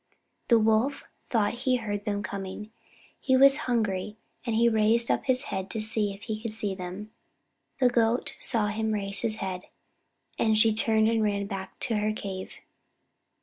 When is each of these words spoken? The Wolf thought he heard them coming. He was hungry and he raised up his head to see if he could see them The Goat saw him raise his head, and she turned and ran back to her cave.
The 0.47 0.57
Wolf 0.57 1.03
thought 1.29 1.53
he 1.69 1.75
heard 1.75 2.05
them 2.05 2.23
coming. 2.23 2.71
He 3.19 3.37
was 3.37 3.57
hungry 3.69 4.17
and 4.43 4.55
he 4.55 4.67
raised 4.67 5.11
up 5.11 5.25
his 5.25 5.43
head 5.53 5.69
to 5.69 5.79
see 5.79 6.11
if 6.11 6.23
he 6.23 6.41
could 6.41 6.49
see 6.49 6.73
them 6.73 7.11
The 7.79 7.87
Goat 7.87 8.35
saw 8.39 8.69
him 8.69 8.93
raise 8.93 9.19
his 9.21 9.35
head, 9.35 9.65
and 10.39 10.57
she 10.57 10.73
turned 10.73 11.07
and 11.07 11.21
ran 11.21 11.45
back 11.45 11.79
to 11.81 11.97
her 11.97 12.13
cave. 12.13 12.55